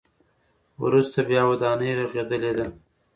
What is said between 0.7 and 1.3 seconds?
وروسته